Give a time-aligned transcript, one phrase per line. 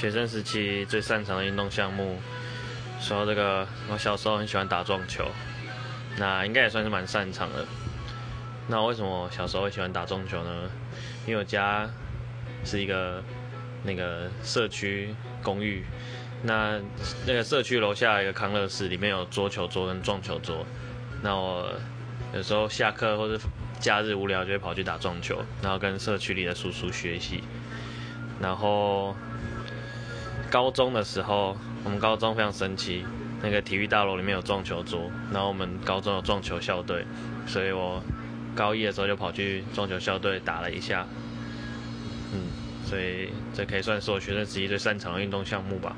[0.00, 2.18] 学生时期最擅长的运动项目，
[2.98, 5.26] 说这个，我小时候很喜欢打撞球，
[6.16, 7.66] 那应该也算是蛮擅长的。
[8.66, 10.70] 那为什么小时候会喜欢打撞球呢？
[11.26, 11.86] 因为我家
[12.64, 13.22] 是一个
[13.84, 15.84] 那个社区公寓，
[16.44, 16.80] 那
[17.26, 20.64] 那个社区楼下一个康乐室，里面有桌球桌跟撞球桌。
[21.20, 21.70] 那我
[22.32, 23.38] 有时候下课或者
[23.78, 27.44] 假日无聊，就会跑去打撞球，然后跟社区里的叔叔学习。
[28.40, 29.14] 然后
[30.50, 33.04] 高中的时候，我们高中非常神奇，
[33.40, 37.06] 那个体育大楼里面有撞球桌，然后我们高中有撞球校队，
[37.46, 38.02] 所以我
[38.54, 41.06] 高一的时候就跑去撞球校队打了一下。
[42.32, 42.48] 嗯，
[42.84, 45.94] 所以这可以算是我学生时期最擅长的运动项目吧。